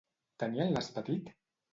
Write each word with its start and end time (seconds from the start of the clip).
Tenia 0.43 0.63
el 0.65 0.73
nas 0.77 0.89
petit? 0.95 1.29